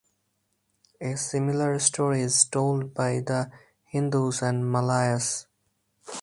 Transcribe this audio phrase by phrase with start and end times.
[0.99, 3.51] A similar story is told by the
[3.83, 5.45] Hindus and Malays.